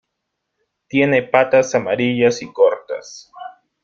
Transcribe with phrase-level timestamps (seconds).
[0.87, 3.31] Tiene patas amarillas y cortas.